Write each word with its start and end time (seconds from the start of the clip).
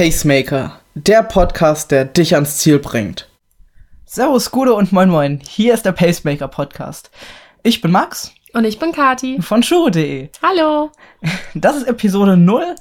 Pacemaker, 0.00 0.80
der 0.94 1.22
Podcast, 1.22 1.90
der 1.90 2.06
dich 2.06 2.34
ans 2.34 2.56
Ziel 2.56 2.78
bringt. 2.78 3.28
Servus, 4.06 4.50
Gude 4.50 4.72
und 4.72 4.92
Moin 4.92 5.10
Moin. 5.10 5.42
Hier 5.46 5.74
ist 5.74 5.84
der 5.84 5.92
Pacemaker 5.92 6.48
Podcast. 6.48 7.10
Ich 7.62 7.82
bin 7.82 7.90
Max. 7.90 8.32
Und 8.54 8.64
ich 8.64 8.78
bin 8.78 8.92
Kati. 8.92 9.42
Von 9.42 9.62
Shuro.de. 9.62 10.30
Hallo. 10.42 10.90
Das 11.54 11.76
ist 11.76 11.86
Episode 11.86 12.38
0. 12.38 12.76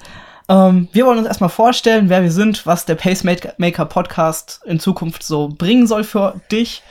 Ähm, 0.48 0.88
wir 0.94 1.05
wollen 1.05 1.18
uns 1.18 1.27
erstmal 1.27 1.50
vorstellen, 1.50 2.08
wer 2.08 2.23
wir 2.23 2.32
sind, 2.32 2.66
was 2.66 2.86
der 2.86 2.95
Pacemaker 2.95 3.84
Podcast 3.84 4.62
in 4.63 4.80
Zukunft 4.80 5.23
so 5.23 5.49
bringen 5.49 5.88
soll 5.88 6.05
für 6.05 6.40
dich. 6.54 6.84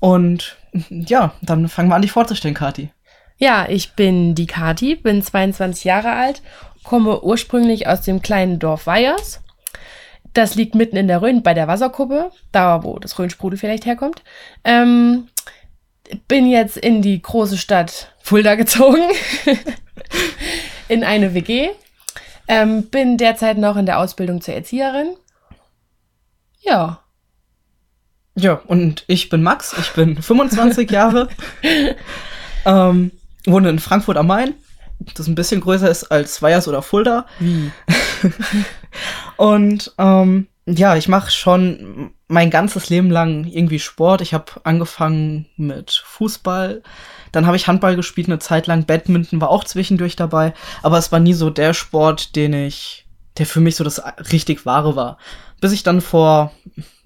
Und 0.00 0.56
ja, 0.88 1.34
dann 1.42 1.68
fangen 1.68 1.90
wir 1.90 1.96
an, 1.96 2.00
dich 2.00 2.12
vorzustellen, 2.12 2.54
Kati. 2.54 2.90
Ja, 3.36 3.66
ich 3.68 3.92
bin 3.92 4.34
die 4.34 4.46
Kati, 4.46 4.94
bin 4.94 5.22
22 5.22 5.84
Jahre 5.84 6.12
alt, 6.12 6.40
komme 6.84 7.20
ursprünglich 7.20 7.86
aus 7.86 8.00
dem 8.00 8.22
kleinen 8.22 8.58
Dorf 8.58 8.86
Weyers. 8.86 9.42
Das 10.38 10.54
liegt 10.54 10.76
mitten 10.76 10.96
in 10.96 11.08
der 11.08 11.20
Rhön 11.20 11.42
bei 11.42 11.52
der 11.52 11.66
Wasserkuppe, 11.66 12.30
da 12.52 12.84
wo 12.84 13.00
das 13.00 13.18
Rhönsprudel 13.18 13.58
vielleicht 13.58 13.86
herkommt. 13.86 14.22
Ähm, 14.62 15.26
bin 16.28 16.46
jetzt 16.46 16.76
in 16.76 17.02
die 17.02 17.20
große 17.20 17.58
Stadt 17.58 18.14
Fulda 18.20 18.54
gezogen, 18.54 19.02
in 20.88 21.02
eine 21.02 21.34
WG. 21.34 21.70
Ähm, 22.46 22.84
bin 22.84 23.16
derzeit 23.16 23.58
noch 23.58 23.76
in 23.76 23.84
der 23.84 23.98
Ausbildung 23.98 24.40
zur 24.40 24.54
Erzieherin. 24.54 25.16
Ja. 26.60 27.02
Ja, 28.36 28.62
und 28.68 29.02
ich 29.08 29.30
bin 29.30 29.42
Max, 29.42 29.74
ich 29.76 29.90
bin 29.94 30.22
25 30.22 30.88
Jahre, 30.88 31.30
ähm, 32.64 33.10
wohne 33.44 33.70
in 33.70 33.80
Frankfurt 33.80 34.16
am 34.16 34.28
Main, 34.28 34.54
das 35.14 35.26
ein 35.26 35.34
bisschen 35.34 35.60
größer 35.60 35.90
ist 35.90 36.04
als 36.04 36.42
Weyers 36.42 36.68
oder 36.68 36.82
Fulda. 36.82 37.26
Wie? 37.38 37.70
und 39.36 39.92
ähm, 39.98 40.48
ja, 40.66 40.96
ich 40.96 41.08
mache 41.08 41.30
schon 41.30 42.10
mein 42.26 42.50
ganzes 42.50 42.90
Leben 42.90 43.10
lang 43.10 43.44
irgendwie 43.44 43.78
Sport. 43.78 44.20
Ich 44.20 44.34
habe 44.34 44.52
angefangen 44.64 45.46
mit 45.56 46.02
Fußball, 46.04 46.82
dann 47.32 47.46
habe 47.46 47.56
ich 47.56 47.66
Handball 47.66 47.96
gespielt 47.96 48.28
eine 48.28 48.38
Zeit 48.38 48.66
lang, 48.66 48.84
Badminton 48.84 49.40
war 49.40 49.50
auch 49.50 49.64
zwischendurch 49.64 50.16
dabei, 50.16 50.52
aber 50.82 50.98
es 50.98 51.10
war 51.10 51.20
nie 51.20 51.32
so 51.32 51.50
der 51.50 51.74
Sport, 51.74 52.36
den 52.36 52.52
ich, 52.52 53.06
der 53.38 53.46
für 53.46 53.60
mich 53.60 53.76
so 53.76 53.84
das 53.84 54.02
richtig 54.32 54.66
wahre 54.66 54.94
war. 54.96 55.18
Bis 55.60 55.72
ich 55.72 55.82
dann 55.82 56.00
vor 56.00 56.52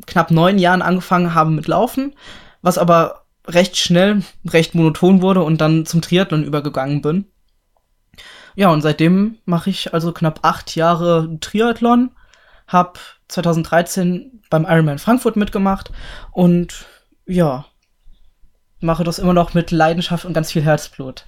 knapp 0.06 0.30
neun 0.30 0.58
Jahren 0.58 0.82
angefangen 0.82 1.34
habe 1.34 1.50
mit 1.50 1.68
Laufen, 1.68 2.14
was 2.62 2.78
aber 2.78 3.22
recht 3.46 3.76
schnell, 3.76 4.22
recht 4.46 4.74
monoton 4.74 5.22
wurde 5.22 5.42
und 5.42 5.60
dann 5.60 5.86
zum 5.86 6.02
Triathlon 6.02 6.44
übergegangen 6.44 7.02
bin. 7.02 7.26
Ja, 8.54 8.70
und 8.70 8.82
seitdem 8.82 9.38
mache 9.44 9.70
ich 9.70 9.94
also 9.94 10.12
knapp 10.12 10.40
acht 10.42 10.74
Jahre 10.76 11.38
Triathlon, 11.40 12.10
habe 12.66 12.98
2013 13.28 14.42
beim 14.50 14.64
Ironman 14.64 14.98
Frankfurt 14.98 15.36
mitgemacht 15.36 15.90
und 16.32 16.86
ja, 17.26 17.64
mache 18.80 19.04
das 19.04 19.18
immer 19.18 19.32
noch 19.32 19.54
mit 19.54 19.70
Leidenschaft 19.70 20.24
und 20.24 20.34
ganz 20.34 20.52
viel 20.52 20.62
Herzblut. 20.62 21.24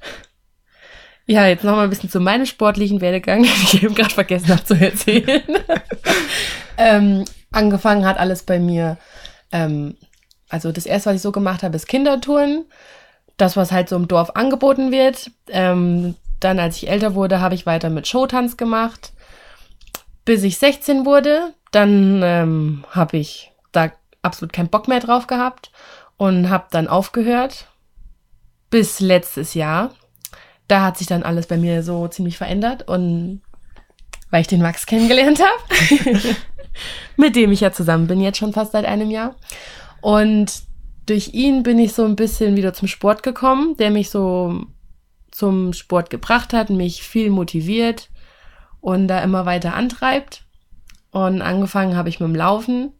Ja, 1.26 1.46
jetzt 1.46 1.64
noch 1.64 1.76
mal 1.76 1.84
ein 1.84 1.90
bisschen 1.90 2.10
zu 2.10 2.20
meinem 2.20 2.44
sportlichen 2.44 3.00
Werdegang, 3.00 3.42
den 3.42 3.52
ich 3.62 3.82
eben 3.82 3.94
gerade 3.94 4.12
vergessen 4.14 4.48
habe 4.48 4.64
zu 4.64 4.74
erzählen. 4.74 5.42
ähm, 6.76 7.24
angefangen 7.50 8.04
hat 8.04 8.18
alles 8.18 8.42
bei 8.42 8.58
mir, 8.58 8.98
ähm, 9.50 9.96
also 10.50 10.70
das 10.70 10.86
erste, 10.86 11.10
was 11.10 11.16
ich 11.16 11.22
so 11.22 11.32
gemacht 11.32 11.62
habe, 11.62 11.76
ist 11.76 11.88
Kindertouren. 11.88 12.66
Das, 13.36 13.56
was 13.56 13.72
halt 13.72 13.88
so 13.88 13.96
im 13.96 14.06
Dorf 14.06 14.30
angeboten 14.36 14.92
wird. 14.92 15.32
Ähm, 15.48 16.14
dann, 16.40 16.58
als 16.58 16.76
ich 16.76 16.88
älter 16.88 17.14
wurde, 17.14 17.40
habe 17.40 17.54
ich 17.54 17.66
weiter 17.66 17.90
mit 17.90 18.06
Showtanz 18.06 18.56
gemacht. 18.56 19.12
Bis 20.24 20.42
ich 20.42 20.58
16 20.58 21.04
wurde, 21.04 21.54
dann 21.70 22.22
ähm, 22.22 22.84
habe 22.90 23.16
ich 23.16 23.52
da 23.72 23.90
absolut 24.22 24.52
keinen 24.52 24.68
Bock 24.68 24.88
mehr 24.88 25.00
drauf 25.00 25.26
gehabt 25.26 25.70
und 26.16 26.50
habe 26.50 26.66
dann 26.70 26.88
aufgehört. 26.88 27.66
Bis 28.70 29.00
letztes 29.00 29.54
Jahr. 29.54 29.90
Da 30.66 30.82
hat 30.82 30.96
sich 30.96 31.06
dann 31.06 31.22
alles 31.22 31.46
bei 31.46 31.58
mir 31.58 31.82
so 31.82 32.08
ziemlich 32.08 32.38
verändert 32.38 32.88
und 32.88 33.42
weil 34.30 34.40
ich 34.40 34.46
den 34.46 34.62
Max 34.62 34.86
kennengelernt 34.86 35.40
habe, 35.40 36.18
mit 37.16 37.36
dem 37.36 37.52
ich 37.52 37.60
ja 37.60 37.70
zusammen 37.70 38.06
bin 38.06 38.20
jetzt 38.20 38.38
schon 38.38 38.52
fast 38.52 38.72
seit 38.72 38.84
einem 38.84 39.10
Jahr. 39.10 39.36
Und 40.00 40.62
durch 41.06 41.34
ihn 41.34 41.62
bin 41.62 41.78
ich 41.78 41.92
so 41.92 42.04
ein 42.04 42.16
bisschen 42.16 42.56
wieder 42.56 42.72
zum 42.72 42.88
Sport 42.88 43.22
gekommen, 43.22 43.76
der 43.76 43.90
mich 43.90 44.10
so 44.10 44.64
zum 45.34 45.72
Sport 45.72 46.10
gebracht 46.10 46.52
hat, 46.52 46.70
mich 46.70 47.02
viel 47.02 47.28
motiviert 47.28 48.08
und 48.80 49.08
da 49.08 49.20
immer 49.20 49.46
weiter 49.46 49.74
antreibt. 49.74 50.44
Und 51.10 51.42
angefangen 51.42 51.96
habe 51.96 52.08
ich 52.08 52.20
mit 52.20 52.28
dem 52.28 52.36
Laufen. 52.36 52.92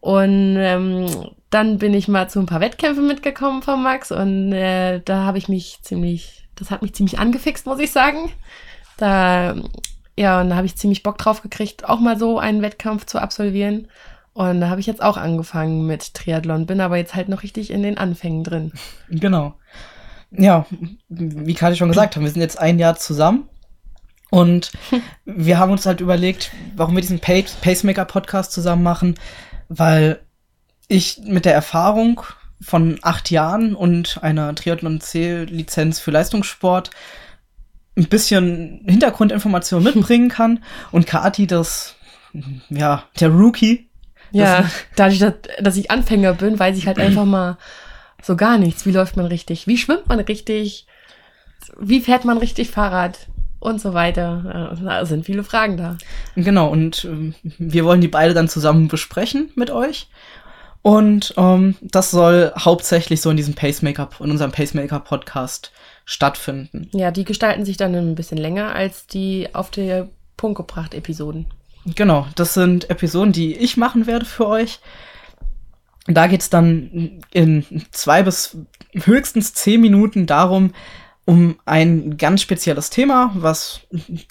Und 0.00 0.56
ähm, 0.56 1.06
dann 1.50 1.78
bin 1.78 1.92
ich 1.92 2.08
mal 2.08 2.30
zu 2.30 2.38
ein 2.38 2.46
paar 2.46 2.60
Wettkämpfen 2.60 3.06
mitgekommen 3.06 3.62
von 3.62 3.82
Max 3.82 4.12
und 4.12 4.52
äh, 4.52 5.00
da 5.00 5.24
habe 5.24 5.38
ich 5.38 5.48
mich 5.48 5.80
ziemlich, 5.82 6.48
das 6.54 6.70
hat 6.70 6.82
mich 6.82 6.94
ziemlich 6.94 7.18
angefixt, 7.18 7.66
muss 7.66 7.80
ich 7.80 7.90
sagen. 7.90 8.30
Da, 8.96 9.54
ja, 10.16 10.40
und 10.40 10.50
da 10.50 10.56
habe 10.56 10.66
ich 10.66 10.76
ziemlich 10.76 11.02
Bock 11.02 11.18
drauf 11.18 11.42
gekriegt, 11.42 11.86
auch 11.86 12.00
mal 12.00 12.18
so 12.18 12.38
einen 12.38 12.62
Wettkampf 12.62 13.06
zu 13.06 13.20
absolvieren. 13.20 13.88
Und 14.32 14.60
da 14.60 14.70
habe 14.70 14.80
ich 14.80 14.86
jetzt 14.86 15.02
auch 15.02 15.16
angefangen 15.16 15.86
mit 15.86 16.14
Triathlon, 16.14 16.66
bin 16.66 16.80
aber 16.80 16.96
jetzt 16.96 17.14
halt 17.14 17.28
noch 17.28 17.42
richtig 17.42 17.70
in 17.70 17.82
den 17.82 17.98
Anfängen 17.98 18.44
drin. 18.44 18.72
Genau. 19.10 19.54
Ja, 20.30 20.66
wie 21.08 21.54
Kati 21.54 21.76
schon 21.76 21.88
gesagt 21.88 22.16
haben, 22.16 22.24
wir 22.24 22.30
sind 22.30 22.42
jetzt 22.42 22.58
ein 22.58 22.78
Jahr 22.78 22.96
zusammen. 22.96 23.48
Und 24.30 24.72
wir 25.24 25.58
haben 25.58 25.72
uns 25.72 25.86
halt 25.86 26.00
überlegt, 26.00 26.50
warum 26.76 26.94
wir 26.94 27.00
diesen 27.00 27.20
Pacemaker-Podcast 27.20 28.52
zusammen 28.52 28.82
machen, 28.82 29.14
weil 29.68 30.20
ich 30.86 31.20
mit 31.24 31.44
der 31.44 31.54
Erfahrung 31.54 32.20
von 32.60 32.98
acht 33.02 33.30
Jahren 33.30 33.74
und 33.74 34.22
einer 34.22 34.54
Triathlon-C-Lizenz 34.54 36.00
für 36.00 36.10
Leistungssport 36.10 36.90
ein 37.96 38.08
bisschen 38.08 38.84
Hintergrundinformation 38.86 39.82
mitbringen 39.84 40.28
kann 40.28 40.62
und 40.90 41.06
Kati 41.06 41.46
das, 41.46 41.96
ja, 42.68 43.04
der 43.20 43.30
Rookie. 43.30 43.88
Ja, 44.30 44.68
dadurch, 44.94 45.20
dass, 45.20 45.34
dass 45.60 45.76
ich 45.76 45.90
Anfänger 45.90 46.34
bin, 46.34 46.58
weiß 46.58 46.76
ich 46.76 46.86
halt 46.86 46.98
einfach 46.98 47.24
mal 47.24 47.56
so 48.22 48.36
gar 48.36 48.58
nichts. 48.58 48.86
Wie 48.86 48.92
läuft 48.92 49.16
man 49.16 49.26
richtig? 49.26 49.66
Wie 49.66 49.78
schwimmt 49.78 50.08
man 50.08 50.20
richtig? 50.20 50.86
Wie 51.78 52.00
fährt 52.00 52.24
man 52.24 52.38
richtig 52.38 52.70
Fahrrad? 52.70 53.18
Und 53.60 53.80
so 53.80 53.92
weiter. 53.92 54.76
Da 54.80 55.04
sind 55.04 55.26
viele 55.26 55.42
Fragen 55.42 55.76
da. 55.76 55.98
Genau, 56.36 56.68
und 56.68 57.04
äh, 57.04 57.32
wir 57.58 57.84
wollen 57.84 58.00
die 58.00 58.06
beide 58.06 58.32
dann 58.32 58.48
zusammen 58.48 58.86
besprechen 58.86 59.50
mit 59.56 59.70
euch. 59.70 60.08
Und 60.82 61.34
ähm, 61.36 61.74
das 61.80 62.12
soll 62.12 62.52
hauptsächlich 62.56 63.20
so 63.20 63.30
in 63.30 63.36
diesem 63.36 63.54
Pacemaker, 63.54 64.10
in 64.20 64.30
unserem 64.30 64.52
Pacemaker-Podcast 64.52 65.72
stattfinden. 66.04 66.88
Ja, 66.92 67.10
die 67.10 67.24
gestalten 67.24 67.64
sich 67.64 67.76
dann 67.76 67.96
ein 67.96 68.14
bisschen 68.14 68.38
länger 68.38 68.74
als 68.76 69.08
die 69.08 69.48
auf 69.52 69.70
der 69.70 70.08
Punkt 70.36 70.56
gebracht 70.56 70.94
Episoden. 70.94 71.46
Genau, 71.84 72.26
das 72.36 72.54
sind 72.54 72.88
Episoden, 72.90 73.32
die 73.32 73.56
ich 73.56 73.76
machen 73.76 74.06
werde 74.06 74.24
für 74.24 74.46
euch. 74.46 74.78
Da 76.08 76.26
geht's 76.26 76.48
dann 76.48 77.20
in 77.32 77.64
zwei 77.90 78.22
bis 78.22 78.56
höchstens 78.94 79.52
zehn 79.52 79.80
Minuten 79.80 80.26
darum, 80.26 80.72
um 81.26 81.58
ein 81.66 82.16
ganz 82.16 82.40
spezielles 82.40 82.88
Thema, 82.88 83.30
was 83.34 83.80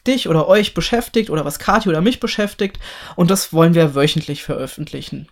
dich 0.07 0.27
oder 0.27 0.47
euch 0.47 0.73
beschäftigt 0.73 1.29
oder 1.29 1.45
was 1.45 1.59
Kathi 1.59 1.89
oder 1.89 2.01
mich 2.01 2.19
beschäftigt. 2.19 2.79
Und 3.15 3.29
das 3.29 3.53
wollen 3.53 3.75
wir 3.75 3.93
wöchentlich 3.93 4.41
veröffentlichen. 4.41 5.27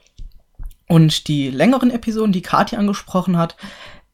Und 0.88 1.28
die 1.28 1.50
längeren 1.50 1.90
Episoden, 1.90 2.32
die 2.32 2.44
Kathi 2.44 2.76
angesprochen 2.76 3.38
hat, 3.38 3.58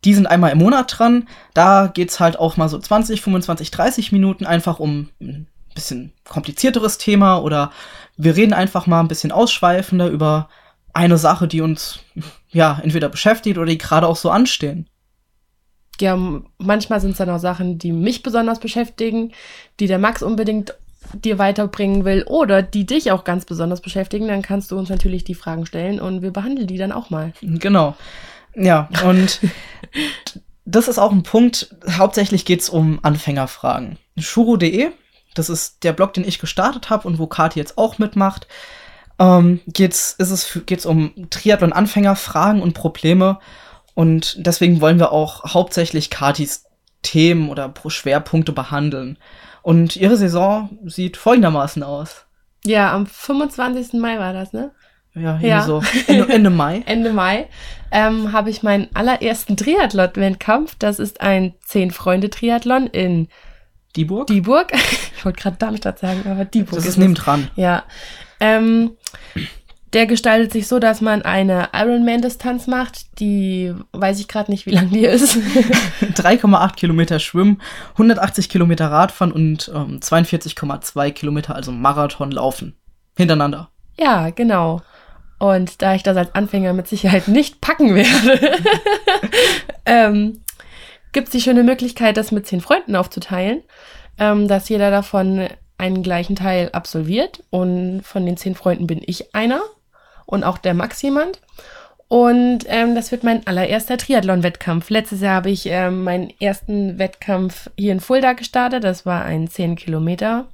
die 0.05 0.13
sind 0.13 0.27
einmal 0.27 0.53
im 0.53 0.59
Monat 0.59 0.97
dran. 0.97 1.27
Da 1.53 1.87
geht's 1.87 2.21
halt 2.21 2.39
auch 2.39 2.55
mal 2.55 2.69
so 2.69 2.79
20, 2.79 3.21
25, 3.21 3.71
30 3.71 4.13
Minuten 4.13 4.45
einfach 4.45 4.79
um 4.79 5.09
ein 5.19 5.47
bisschen 5.75 6.13
komplizierteres 6.23 6.97
Thema 6.97 7.39
oder 7.39 7.71
wir 8.15 8.37
reden 8.37 8.53
einfach 8.53 8.87
mal 8.87 9.01
ein 9.01 9.09
bisschen 9.09 9.33
ausschweifender 9.33 10.07
über 10.07 10.47
eine 10.93 11.17
Sache, 11.17 11.47
die 11.47 11.61
uns 11.61 11.99
ja 12.49 12.79
entweder 12.83 13.09
beschäftigt 13.09 13.57
oder 13.57 13.67
die 13.67 13.77
gerade 13.77 14.07
auch 14.07 14.15
so 14.15 14.29
anstehen. 14.29 14.87
Ja, 15.99 16.17
manchmal 16.57 16.99
sind 16.99 17.11
es 17.11 17.17
dann 17.17 17.29
auch 17.29 17.39
Sachen, 17.39 17.77
die 17.77 17.91
mich 17.91 18.23
besonders 18.23 18.59
beschäftigen, 18.59 19.33
die 19.79 19.87
der 19.87 19.99
Max 19.99 20.23
unbedingt 20.23 20.73
dir 21.13 21.37
weiterbringen 21.37 22.05
will 22.05 22.23
oder 22.23 22.61
die 22.61 22.85
dich 22.85 23.11
auch 23.11 23.23
ganz 23.23 23.45
besonders 23.45 23.81
beschäftigen, 23.81 24.27
dann 24.27 24.41
kannst 24.41 24.71
du 24.71 24.77
uns 24.77 24.89
natürlich 24.89 25.23
die 25.23 25.35
Fragen 25.35 25.65
stellen 25.65 25.99
und 25.99 26.21
wir 26.21 26.31
behandeln 26.31 26.67
die 26.67 26.77
dann 26.77 26.91
auch 26.91 27.09
mal. 27.09 27.33
Genau. 27.41 27.95
Ja, 28.55 28.89
und 29.05 29.39
das 30.65 30.87
ist 30.87 30.99
auch 30.99 31.11
ein 31.11 31.23
Punkt, 31.23 31.75
hauptsächlich 31.89 32.45
geht 32.45 32.61
es 32.61 32.69
um 32.69 32.99
Anfängerfragen. 33.01 33.97
Shuro.de, 34.17 34.89
das 35.33 35.49
ist 35.49 35.83
der 35.83 35.93
Blog, 35.93 36.13
den 36.13 36.27
ich 36.27 36.39
gestartet 36.39 36.89
habe 36.89 37.07
und 37.07 37.19
wo 37.19 37.27
Kati 37.27 37.59
jetzt 37.59 37.77
auch 37.77 37.97
mitmacht 37.97 38.47
ähm, 39.21 39.59
geht's, 39.67 40.15
ist 40.17 40.31
es, 40.31 40.61
geht's 40.65 40.87
um 40.87 41.13
Triathlon-Anfängerfragen 41.29 42.61
und 42.61 42.73
Probleme. 42.73 43.39
Und 43.93 44.35
deswegen 44.45 44.81
wollen 44.81 44.97
wir 44.97 45.11
auch 45.11 45.53
hauptsächlich 45.53 46.09
Katis 46.09 46.65
Themen 47.03 47.49
oder 47.49 47.71
Schwerpunkte 47.87 48.51
behandeln. 48.51 49.17
Und 49.61 49.95
ihre 49.95 50.17
Saison 50.17 50.69
sieht 50.85 51.17
folgendermaßen 51.17 51.83
aus. 51.83 52.25
Ja, 52.65 52.93
am 52.93 53.05
25. 53.05 53.93
Mai 53.93 54.17
war 54.17 54.33
das, 54.33 54.53
ne? 54.53 54.71
Ja, 55.13 55.37
ja. 55.39 55.61
so 55.63 55.83
Ende, 56.07 56.33
Ende 56.33 56.49
Mai. 56.49 56.83
Ende 56.87 57.13
Mai 57.13 57.47
ähm, 57.91 58.31
habe 58.31 58.49
ich 58.49 58.63
meinen 58.63 58.87
allerersten 58.93 59.55
Triathlon-Wettkampf. 59.57 60.75
Das 60.79 60.99
ist 60.99 61.21
ein 61.21 61.53
Zehn-Freunde-Triathlon 61.65 62.87
in 62.87 63.27
Dieburg. 63.95 64.27
Dieburg. 64.27 64.71
Ich 65.21 65.25
wollte 65.25 65.39
gerade 65.39 65.57
Darmstadt 65.57 65.99
sagen, 65.99 66.23
aber 66.25 66.45
Dieburg. 66.45 66.77
Das 66.77 66.85
ist, 66.85 66.91
ist 66.93 66.97
nebendran. 66.97 67.51
Ja. 67.55 67.83
Ähm, 68.39 68.97
der 69.93 70.07
gestaltet 70.07 70.51
sich 70.51 70.67
so, 70.67 70.79
dass 70.79 70.99
man 70.99 71.21
eine 71.21 71.69
Ironman-Distanz 71.73 72.65
macht. 72.65 73.19
Die 73.19 73.73
weiß 73.91 74.19
ich 74.19 74.27
gerade 74.27 74.49
nicht, 74.49 74.65
wie 74.65 74.71
lang 74.71 74.89
die 74.89 75.05
ist. 75.05 75.35
3,8 76.01 76.75
Kilometer 76.75 77.19
Schwimmen, 77.19 77.61
180 77.91 78.49
Kilometer 78.49 78.89
Radfahren 78.89 79.31
und 79.31 79.69
ähm, 79.75 79.99
42,2 79.99 81.11
Kilometer, 81.11 81.55
also 81.55 81.71
Marathon 81.71 82.31
laufen. 82.31 82.75
Hintereinander. 83.17 83.69
Ja, 83.99 84.29
genau. 84.29 84.81
Und 85.37 85.81
da 85.81 85.95
ich 85.95 86.03
das 86.03 86.15
als 86.17 86.33
Anfänger 86.35 86.71
mit 86.73 86.87
Sicherheit 86.87 87.27
nicht 87.27 87.61
packen 87.61 87.93
werde, 87.95 88.39
ähm, 89.85 90.41
gibt 91.11 91.27
es 91.27 91.31
die 91.31 91.41
schöne 91.41 91.63
Möglichkeit, 91.63 92.17
das 92.17 92.31
mit 92.31 92.47
zehn 92.47 92.61
Freunden 92.61 92.95
aufzuteilen, 92.95 93.63
ähm, 94.17 94.47
dass 94.47 94.69
jeder 94.69 94.91
davon 94.91 95.47
einen 95.77 96.03
gleichen 96.03 96.35
Teil 96.35 96.69
absolviert. 96.73 97.43
Und 97.49 98.01
von 98.03 98.25
den 98.25 98.37
zehn 98.37 98.55
Freunden 98.55 98.87
bin 98.87 99.01
ich 99.05 99.33
einer 99.35 99.61
und 100.25 100.43
auch 100.43 100.57
der 100.57 100.73
Max 100.73 101.01
jemand. 101.01 101.41
Und 102.07 102.65
ähm, 102.67 102.93
das 102.93 103.11
wird 103.11 103.23
mein 103.23 103.47
allererster 103.47 103.97
Triathlon-Wettkampf. 103.97 104.89
Letztes 104.89 105.21
Jahr 105.21 105.35
habe 105.35 105.49
ich 105.49 105.65
ähm, 105.67 106.03
meinen 106.03 106.33
ersten 106.41 106.99
Wettkampf 106.99 107.69
hier 107.77 107.93
in 107.93 108.01
Fulda 108.01 108.33
gestartet. 108.33 108.83
Das 108.83 109.05
war 109.05 109.23
ein 109.23 109.47
10 109.47 109.77
Kilometer 109.77 110.47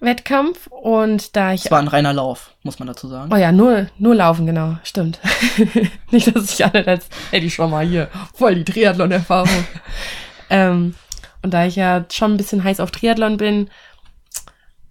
Wettkampf 0.00 0.66
und 0.68 1.36
da 1.36 1.52
ich. 1.52 1.66
Es 1.66 1.70
war 1.70 1.78
ein 1.78 1.88
reiner 1.88 2.12
Lauf, 2.12 2.54
muss 2.62 2.78
man 2.78 2.88
dazu 2.88 3.06
sagen. 3.06 3.32
Oh 3.32 3.36
ja, 3.36 3.52
nur, 3.52 3.86
nur 3.98 4.14
laufen, 4.14 4.46
genau, 4.46 4.76
stimmt. 4.82 5.20
Nicht, 6.10 6.34
dass 6.34 6.52
ich 6.54 6.64
alle 6.64 6.86
als, 6.86 7.08
ey, 7.30 7.40
die 7.40 7.50
schon 7.50 7.70
mal 7.70 7.86
hier, 7.86 8.08
voll 8.34 8.54
die 8.54 8.64
Triathlon-Erfahrung. 8.64 9.64
ähm, 10.50 10.94
und 11.42 11.54
da 11.54 11.66
ich 11.66 11.76
ja 11.76 12.04
schon 12.10 12.32
ein 12.32 12.36
bisschen 12.36 12.64
heiß 12.64 12.80
auf 12.80 12.90
Triathlon 12.90 13.36
bin, 13.36 13.70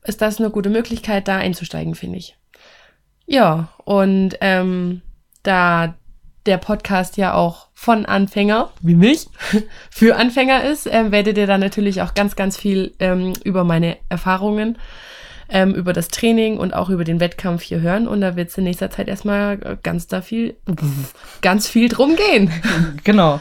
ist 0.03 0.21
das 0.21 0.39
eine 0.39 0.51
gute 0.51 0.69
Möglichkeit, 0.69 1.27
da 1.27 1.37
einzusteigen, 1.37 1.95
finde 1.95 2.17
ich. 2.17 2.37
Ja, 3.25 3.69
und 3.83 4.37
ähm, 4.41 5.01
da 5.43 5.95
der 6.45 6.57
Podcast 6.57 7.17
ja 7.17 7.33
auch 7.33 7.68
von 7.81 8.05
Anfänger, 8.05 8.71
wie 8.81 8.93
mich, 8.93 9.27
für 9.89 10.17
Anfänger 10.17 10.65
ist, 10.65 10.85
ähm, 10.85 11.13
werdet 11.13 11.37
ihr 11.37 11.47
dann 11.47 11.61
natürlich 11.61 12.01
auch 12.01 12.13
ganz, 12.13 12.35
ganz 12.35 12.57
viel 12.57 12.93
ähm, 12.99 13.31
über 13.45 13.63
meine 13.63 13.95
Erfahrungen, 14.09 14.77
ähm, 15.47 15.73
über 15.73 15.93
das 15.93 16.09
Training 16.09 16.57
und 16.57 16.73
auch 16.73 16.89
über 16.89 17.05
den 17.05 17.21
Wettkampf 17.21 17.61
hier 17.61 17.79
hören. 17.79 18.09
Und 18.09 18.19
da 18.19 18.35
wird 18.35 18.49
es 18.49 18.57
in 18.57 18.65
nächster 18.65 18.89
Zeit 18.89 19.07
erstmal 19.07 19.79
ganz 19.81 20.07
da 20.07 20.21
viel, 20.21 20.57
ganz 21.41 21.69
viel 21.69 21.87
drum 21.87 22.17
gehen. 22.17 22.51
Genau. 23.05 23.39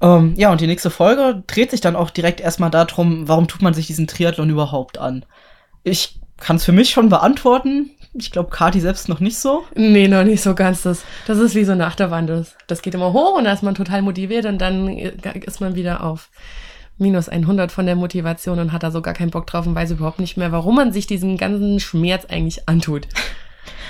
Ähm, 0.00 0.32
ja, 0.38 0.50
und 0.50 0.62
die 0.62 0.66
nächste 0.66 0.88
Folge 0.88 1.44
dreht 1.46 1.70
sich 1.70 1.82
dann 1.82 1.94
auch 1.94 2.08
direkt 2.08 2.40
erstmal 2.40 2.70
darum, 2.70 3.28
warum 3.28 3.48
tut 3.48 3.60
man 3.60 3.74
sich 3.74 3.86
diesen 3.86 4.06
Triathlon 4.06 4.48
überhaupt 4.48 4.96
an? 4.96 5.26
Ich 5.82 6.20
kann 6.38 6.56
es 6.56 6.64
für 6.64 6.72
mich 6.72 6.88
schon 6.88 7.10
beantworten. 7.10 7.90
Ich 8.16 8.30
glaube, 8.30 8.50
Kati 8.50 8.80
selbst 8.80 9.08
noch 9.08 9.18
nicht 9.18 9.38
so. 9.38 9.64
Nee, 9.74 10.06
noch 10.06 10.22
nicht 10.22 10.42
so 10.42 10.54
ganz. 10.54 10.82
Das, 10.82 11.02
das 11.26 11.38
ist 11.38 11.54
wie 11.54 11.64
so 11.64 11.72
eine 11.72 11.86
Achterbahn. 11.86 12.26
Das, 12.26 12.54
das 12.68 12.80
geht 12.80 12.94
immer 12.94 13.12
hoch 13.12 13.36
und 13.36 13.44
da 13.44 13.52
ist 13.52 13.62
man 13.62 13.74
total 13.74 14.02
motiviert 14.02 14.46
und 14.46 14.58
dann 14.58 14.88
ist 14.88 15.60
man 15.60 15.74
wieder 15.74 16.04
auf 16.04 16.30
minus 16.96 17.28
100 17.28 17.72
von 17.72 17.86
der 17.86 17.96
Motivation 17.96 18.60
und 18.60 18.72
hat 18.72 18.84
da 18.84 18.90
so 18.90 19.02
gar 19.02 19.14
keinen 19.14 19.30
Bock 19.30 19.46
drauf 19.46 19.66
und 19.66 19.74
weiß 19.74 19.90
überhaupt 19.90 20.20
nicht 20.20 20.36
mehr, 20.36 20.52
warum 20.52 20.76
man 20.76 20.92
sich 20.92 21.06
diesen 21.06 21.36
ganzen 21.36 21.80
Schmerz 21.80 22.26
eigentlich 22.26 22.68
antut. 22.68 23.08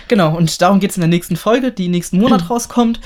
Genau, 0.09 0.37
und 0.37 0.61
darum 0.63 0.81
geht 0.81 0.91
es 0.91 0.97
in 0.97 1.03
der 1.03 1.09
nächsten 1.09 1.37
Folge, 1.37 1.73
die 1.73 1.89
nächsten 1.89 2.19
Monat 2.19 2.49
rauskommt. 2.51 3.01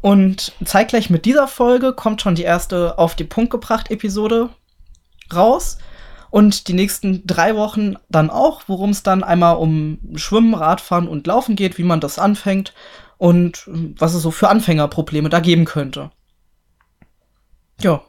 Und 0.00 0.52
zeitgleich 0.64 1.10
mit 1.10 1.24
dieser 1.26 1.46
Folge 1.46 1.92
kommt 1.92 2.22
schon 2.22 2.34
die 2.34 2.42
erste 2.42 2.98
auf 2.98 3.14
die 3.14 3.24
Punkt 3.24 3.50
gebracht 3.50 3.90
Episode 3.90 4.48
raus. 5.34 5.78
Und 6.32 6.66
die 6.68 6.72
nächsten 6.72 7.26
drei 7.26 7.56
Wochen 7.56 7.96
dann 8.08 8.30
auch, 8.30 8.62
worum 8.66 8.88
es 8.88 9.02
dann 9.02 9.22
einmal 9.22 9.56
um 9.56 9.98
Schwimmen, 10.14 10.54
Radfahren 10.54 11.06
und 11.06 11.26
Laufen 11.26 11.56
geht, 11.56 11.76
wie 11.76 11.82
man 11.82 12.00
das 12.00 12.18
anfängt 12.18 12.72
und 13.18 13.64
was 13.66 14.14
es 14.14 14.22
so 14.22 14.30
für 14.30 14.48
Anfängerprobleme 14.48 15.28
da 15.28 15.40
geben 15.40 15.66
könnte. 15.66 16.10
Ja. 17.82 18.00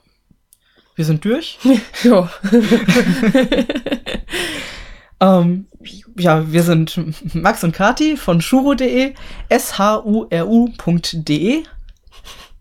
Wir 0.95 1.03
sind 1.03 1.25
durch. 1.25 1.59
ja. 2.03 2.29
ähm, 5.19 5.67
ja, 6.17 6.49
wir 6.49 6.63
sind 6.63 7.35
Max 7.35 7.61
und 7.65 7.73
Kati 7.73 8.15
von 8.15 8.39
shuro.de, 8.39 9.15
s-h-u-r-u.de. 9.49 10.43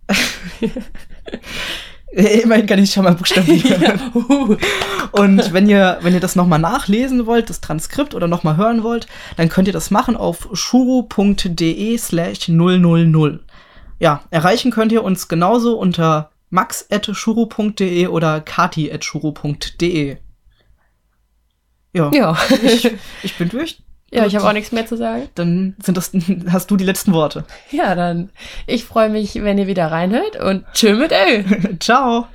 Immerhin 2.42 2.66
kann 2.66 2.78
ich 2.78 2.92
schon 2.92 3.04
mal 3.04 3.14
buchstabieren. 3.14 3.82
ja. 3.82 4.56
Und 5.12 5.52
wenn 5.54 5.68
ihr, 5.68 5.98
wenn 6.02 6.12
ihr 6.12 6.20
das 6.20 6.36
nochmal 6.36 6.58
nachlesen 6.58 7.24
wollt, 7.24 7.48
das 7.48 7.62
Transkript 7.62 8.14
oder 8.14 8.28
nochmal 8.28 8.58
hören 8.58 8.82
wollt, 8.82 9.06
dann 9.36 9.48
könnt 9.48 9.66
ihr 9.66 9.72
das 9.72 9.90
machen 9.90 10.16
auf 10.16 10.48
shuru.de 10.52 11.96
slash 11.96 12.48
000. 12.48 13.40
Ja, 13.98 14.22
erreichen 14.30 14.70
könnt 14.70 14.92
ihr 14.92 15.02
uns 15.02 15.28
genauso 15.28 15.78
unter 15.78 16.30
max.shuru.de 16.50 18.08
oder 18.08 18.42
kati.shuru.de. 18.42 20.18
Ja, 21.94 22.10
ja. 22.12 22.36
ich, 22.62 22.90
ich 23.22 23.38
bin 23.38 23.48
durch. 23.48 23.82
Ja, 24.14 24.26
ich 24.26 24.36
habe 24.36 24.46
auch 24.46 24.52
nichts 24.52 24.72
mehr 24.72 24.86
zu 24.86 24.98
sagen. 24.98 25.28
Dann 25.34 25.74
sind 25.82 25.96
das, 25.96 26.12
hast 26.50 26.70
du 26.70 26.76
die 26.76 26.84
letzten 26.84 27.14
Worte. 27.14 27.44
Ja, 27.70 27.94
dann 27.94 28.28
ich 28.66 28.84
freue 28.84 29.08
mich, 29.08 29.42
wenn 29.42 29.56
ihr 29.56 29.66
wieder 29.66 29.90
reinhört 29.90 30.36
und 30.36 30.66
tschö 30.74 30.94
mit 30.96 31.12
Ö. 31.12 31.44
Ciao. 31.80 32.26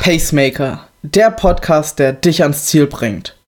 Pacemaker, 0.00 0.86
der 1.02 1.32
Podcast, 1.32 1.98
der 1.98 2.12
dich 2.12 2.42
ans 2.42 2.66
Ziel 2.66 2.86
bringt. 2.86 3.34